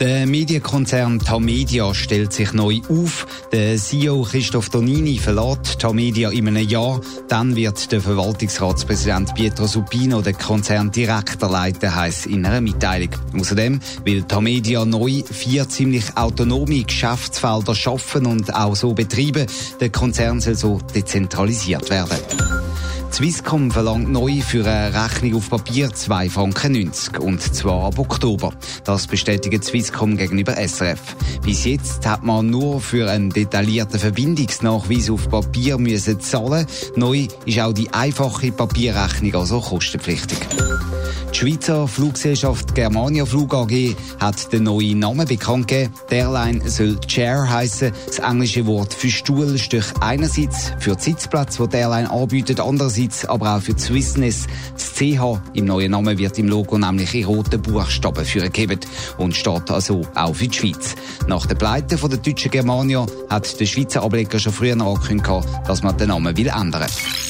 Der 0.00 0.28
Medienkonzern 0.28 1.18
Tamedia 1.18 1.92
stellt 1.92 2.32
sich 2.32 2.52
neu 2.52 2.80
auf. 2.88 3.26
Der 3.50 3.76
CEO 3.76 4.22
Christoph 4.22 4.68
Donini 4.68 5.18
verlässt 5.18 5.80
Tamedia 5.80 6.30
in 6.30 6.46
einem 6.46 6.68
Jahr. 6.68 7.00
Dann 7.28 7.56
wird 7.56 7.90
der 7.90 8.00
Verwaltungsratspräsident 8.00 9.34
Pietro 9.34 9.66
Supino 9.66 10.22
den 10.22 10.38
Konzern 10.38 10.92
Direktor 10.92 11.50
leiten, 11.50 11.92
heisst 11.92 12.26
in 12.26 12.46
einer 12.46 12.60
Mitteilung. 12.60 13.10
Außerdem 13.36 13.80
will 14.04 14.22
Tamedia 14.22 14.84
neu 14.84 15.24
vier 15.28 15.68
ziemlich 15.68 16.16
autonome 16.16 16.84
Geschäftsfelder 16.84 17.74
schaffen 17.74 18.26
und 18.26 18.54
auch 18.54 18.76
so 18.76 18.94
betreiben. 18.94 19.46
Der 19.80 19.90
Konzern 19.90 20.40
soll 20.40 20.54
so 20.54 20.80
dezentralisiert 20.94 21.90
werden. 21.90 22.18
Swisscom 23.12 23.70
verlangt 23.70 24.10
neu 24.10 24.40
für 24.40 24.64
eine 24.64 24.94
Rechnung 24.94 25.36
auf 25.36 25.50
Papier 25.50 25.92
2 25.92 26.30
Franken 26.30 26.72
90 26.72 27.18
und 27.18 27.42
zwar 27.42 27.86
ab 27.86 27.98
Oktober. 27.98 28.52
Das 28.84 29.06
bestätigt 29.06 29.64
Swisscom 29.64 30.16
gegenüber 30.16 30.54
SRF. 30.56 31.16
Bis 31.44 31.64
jetzt 31.64 32.06
hat 32.06 32.22
man 32.22 32.50
nur 32.50 32.80
für 32.80 33.10
einen 33.10 33.30
detaillierten 33.30 33.98
Verbindungsnachweis 33.98 35.10
auf 35.10 35.28
Papier 35.28 35.78
müssen 35.78 36.20
zahlen. 36.20 36.66
Neu 36.96 37.26
ist 37.44 37.60
auch 37.60 37.72
die 37.72 37.92
einfache 37.92 38.52
Papierrechnung 38.52 39.34
also 39.34 39.60
kostenpflichtig. 39.60 40.38
Die 41.38 41.52
Schweizer 41.52 41.86
Fluggesellschaft 41.86 42.74
Germania 42.74 43.24
Flug 43.24 43.54
AG 43.54 43.94
hat 44.18 44.52
den 44.52 44.64
neuen 44.64 44.98
Namen 44.98 45.24
bekannt 45.24 45.68
gegeben. 45.68 45.94
Die 46.10 46.14
Airline 46.16 46.68
soll 46.68 46.98
Chair 47.06 47.48
heißen. 47.48 47.92
Das 48.06 48.18
englische 48.18 48.66
Wort 48.66 48.92
für 48.92 49.08
Stuhl 49.08 49.56
steht 49.56 49.84
einerseits 50.00 50.72
für 50.80 50.96
die 50.96 51.02
Sitzplätze, 51.02 51.62
die 51.62 51.68
die 51.68 51.76
Airline 51.76 52.10
anbietet, 52.10 52.58
andererseits 52.58 53.24
aber 53.24 53.54
auch 53.54 53.62
für 53.62 53.74
die 53.74 53.80
Swissness. 53.80 54.48
Das 54.72 54.94
CH 54.94 55.40
im 55.54 55.66
neuen 55.66 55.92
Namen 55.92 56.18
wird 56.18 56.36
im 56.40 56.48
Logo 56.48 56.76
nämlich 56.76 57.14
in 57.14 57.26
roten 57.26 57.62
Buchstaben 57.62 58.24
gegeben 58.24 58.80
und 59.18 59.36
steht 59.36 59.70
also 59.70 60.02
auch 60.16 60.34
für 60.34 60.48
die 60.48 60.58
Schweiz. 60.58 60.96
Nach 61.28 61.46
der 61.46 61.54
Pleite 61.54 61.98
von 61.98 62.10
der 62.10 62.18
deutschen 62.18 62.50
Germania 62.50 63.06
hat 63.30 63.60
der 63.60 63.66
Schweizer 63.66 64.02
Ableger 64.02 64.40
schon 64.40 64.52
früher 64.52 64.72
angekündigt, 64.72 65.46
dass 65.68 65.84
man 65.84 65.96
den 65.96 66.08
Namen 66.08 66.36
will 66.36 66.48
ändern 66.48 66.82
will. 66.82 67.27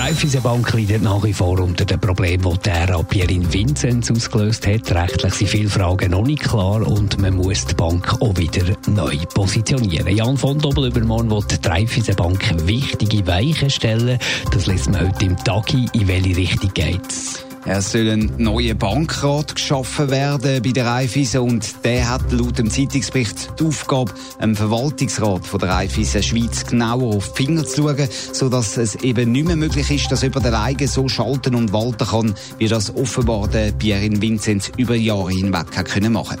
Die 0.00 0.06
Raiffeisenbank 0.06 0.72
leidet 0.72 1.02
nach 1.02 1.22
wie 1.24 1.34
vor 1.34 1.60
unter 1.60 1.84
dem 1.84 2.00
Problem, 2.00 2.40
das 2.40 2.60
der 2.60 2.72
Ära 2.72 3.02
Pierin 3.02 3.52
Vinzenz 3.52 4.10
ausgelöst 4.10 4.66
hat. 4.66 4.90
Rechtlich 4.92 5.34
sind 5.34 5.48
viele 5.48 5.68
Fragen 5.68 6.12
noch 6.12 6.24
nicht 6.24 6.42
klar 6.42 6.86
und 6.88 7.20
man 7.20 7.34
muss 7.34 7.66
die 7.66 7.74
Bank 7.74 8.10
auch 8.22 8.34
wieder 8.38 8.64
neu 8.88 9.18
positionieren. 9.34 10.16
Jan 10.16 10.38
von 10.38 10.58
Doppelübermorgen 10.58 11.30
will 11.30 11.44
die 11.50 11.68
Raiffeisenbank 11.68 12.66
wichtige 12.66 13.26
Weichen 13.26 13.68
stellen. 13.68 14.18
Das 14.50 14.66
lässt 14.66 14.90
man 14.90 15.06
heute 15.06 15.26
im 15.26 15.36
Tagi. 15.36 15.86
In 15.92 16.08
welche 16.08 16.34
Richtung 16.34 16.72
geht's? 16.72 17.44
Es 17.66 17.92
soll 17.92 18.08
ein 18.08 18.32
neuer 18.38 18.74
Bankrat 18.74 19.54
geschaffen 19.54 20.10
werden 20.10 20.62
bei 20.62 20.70
der 20.70 20.86
Raiffeisen 20.86 21.40
und 21.40 21.84
der 21.84 22.08
hat 22.08 22.32
laut 22.32 22.58
dem 22.58 22.70
Zeitungsbericht 22.70 23.60
die 23.60 23.64
Aufgabe, 23.64 24.12
dem 24.40 24.56
Verwaltungsrat 24.56 25.46
von 25.46 25.60
der 25.60 25.68
Raiffeisen 25.68 26.22
Schweiz 26.22 26.64
genauer 26.64 27.16
auf 27.16 27.32
die 27.32 27.44
Finger 27.44 27.66
zu 27.66 27.82
schauen, 27.82 28.08
sodass 28.32 28.78
es 28.78 28.94
eben 28.96 29.32
nicht 29.32 29.46
mehr 29.46 29.56
möglich 29.56 29.90
ist, 29.90 30.10
dass 30.10 30.22
über 30.22 30.40
der 30.40 30.52
Leige 30.52 30.88
so 30.88 31.06
schalten 31.08 31.54
und 31.54 31.70
walten 31.74 32.06
kann, 32.06 32.34
wie 32.56 32.66
das 32.66 32.96
offenbar 32.96 33.46
der 33.46 33.72
Pierin 33.72 34.22
Vinzenz 34.22 34.72
über 34.78 34.94
Jahre 34.94 35.30
hinweg 35.30 35.76
hat 35.76 35.86
können 35.86 36.14
machen. 36.14 36.38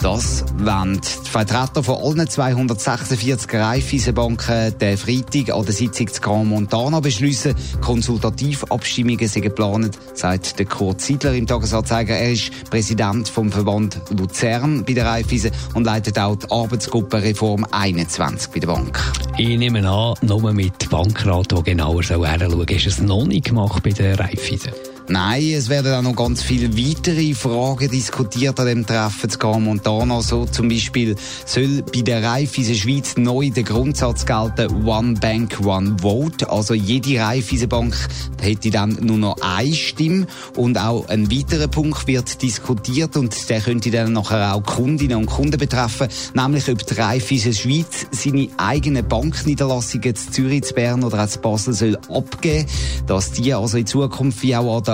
Das 0.00 0.44
wollen 0.56 0.98
die 1.00 1.28
Vertreter 1.28 1.82
von 1.82 1.96
allen 1.96 2.28
246 2.28 3.52
Raiffeisenbanken 3.52 4.78
den 4.78 4.96
Freitag 4.96 5.54
an 5.54 5.64
der 5.66 5.74
Sitzung 5.74 6.08
zu 6.08 6.20
Grand 6.22 6.48
Montana 6.48 7.00
beschließen. 7.00 7.54
Konsultativabstimmungen 7.82 9.28
sind 9.28 9.42
geplant, 9.42 9.98
sagt 10.14 10.53
der 10.58 10.66
Kurt 10.66 11.00
Ziedler 11.00 11.34
im 11.34 11.46
Tagesanzeiger. 11.46 12.16
Er 12.16 12.32
ist 12.32 12.50
Präsident 12.70 13.28
vom 13.28 13.50
Verband 13.50 14.00
Luzern 14.10 14.84
bei 14.84 14.92
der 14.92 15.06
Raiffeisen 15.06 15.50
und 15.74 15.84
leitet 15.84 16.18
auch 16.18 16.36
die 16.36 16.50
Arbeitsgruppe 16.50 17.22
Reform 17.22 17.66
21 17.70 18.50
bei 18.50 18.60
der 18.60 18.68
Bank. 18.68 19.00
Ich 19.36 19.58
nehme 19.58 19.88
an, 19.88 20.14
nur 20.22 20.52
mit 20.52 20.90
Bankrat, 20.90 21.50
der 21.50 21.62
genauer 21.62 22.02
hinschauen 22.02 22.50
soll, 22.50 22.70
ist 22.70 22.86
es 22.86 23.00
noch 23.00 23.24
nicht 23.24 23.46
gemacht 23.46 23.82
bei 23.82 23.90
der 23.90 24.18
Raiffeisen. 24.18 24.72
Nein, 25.06 25.52
es 25.52 25.68
werden 25.68 25.92
auch 25.92 26.00
noch 26.00 26.16
ganz 26.16 26.42
viele 26.42 26.74
weitere 26.78 27.34
Fragen 27.34 27.90
diskutiert 27.90 28.58
an 28.58 28.66
dem 28.66 28.86
Treffen 28.86 29.28
zu 29.28 29.38
Montana. 29.58 30.22
So 30.22 30.46
zum 30.46 30.70
Beispiel 30.70 31.14
soll 31.44 31.82
bei 31.82 32.00
der 32.00 32.22
Raiffeisen 32.22 32.74
Schweiz 32.74 33.14
neu 33.18 33.50
der 33.50 33.64
Grundsatz 33.64 34.24
gelten, 34.24 34.86
One 34.86 35.12
Bank, 35.20 35.58
One 35.62 35.96
Vote. 36.00 36.48
Also 36.48 36.72
jede 36.72 37.20
Raiffeisenbank 37.20 37.94
hätte 38.40 38.70
dann 38.70 38.96
nur 39.02 39.18
noch 39.18 39.36
eine 39.42 39.74
Stimme. 39.74 40.26
Und 40.56 40.78
auch 40.78 41.06
ein 41.08 41.30
weiterer 41.30 41.68
Punkt 41.68 42.06
wird 42.06 42.40
diskutiert 42.40 43.18
und 43.18 43.50
der 43.50 43.60
könnte 43.60 43.90
dann 43.90 44.14
nachher 44.14 44.54
auch 44.54 44.62
Kundinnen 44.62 45.18
und 45.18 45.26
Kunden 45.26 45.58
betreffen, 45.58 46.08
nämlich 46.32 46.70
ob 46.70 46.84
die 46.86 46.94
Raiffeisen 46.94 47.52
Schweiz 47.52 48.06
seine 48.10 48.48
eigenen 48.56 49.06
Bankniederlassungen 49.06 50.16
zu 50.16 50.30
Zürich, 50.30 50.64
zu 50.64 50.72
Bern 50.72 51.04
oder 51.04 51.24
auch 51.24 51.28
zu 51.28 51.40
Basel 51.40 51.74
soll 51.74 51.98
abgeben, 52.08 52.66
dass 53.06 53.32
die 53.32 53.52
also 53.52 53.76
in 53.76 53.86
Zukunft 53.86 54.42
wie 54.42 54.56
auch 54.56 54.78
an 54.78 54.84
der 54.84 54.93